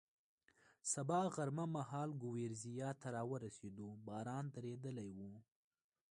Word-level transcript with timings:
سبا 0.93 1.19
غرمه 1.35 1.65
مهال 1.75 2.09
ګورېزیا 2.23 2.89
ته 3.01 3.07
را 3.15 3.23
ورسېدو، 3.31 3.89
باران 4.07 4.45
درېدلی 4.55 5.09
و. 5.17 5.19